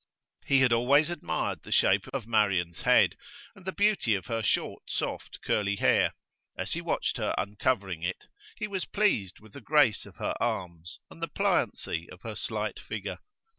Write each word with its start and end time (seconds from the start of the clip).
He 0.47 0.61
had 0.61 0.73
always 0.73 1.11
admired 1.11 1.61
the 1.61 1.71
shape 1.71 2.07
of 2.11 2.25
Marian's 2.25 2.81
head, 2.81 3.15
and 3.53 3.65
the 3.65 3.71
beauty 3.71 4.15
of 4.15 4.25
her 4.25 4.41
short, 4.41 4.81
soft, 4.89 5.37
curly 5.45 5.75
hair. 5.75 6.15
As 6.57 6.73
he 6.73 6.81
watched 6.81 7.17
her 7.17 7.35
uncovering 7.37 8.01
it, 8.01 8.25
he 8.57 8.67
was 8.67 8.83
pleased 8.85 9.39
with 9.41 9.53
the 9.53 9.61
grace 9.61 10.07
of 10.07 10.15
her 10.15 10.33
arms 10.41 10.99
and 11.11 11.21
the 11.21 11.27
pliancy 11.27 12.09
of 12.09 12.23
her 12.23 12.35
slight 12.35 12.79
figure. 12.79 13.19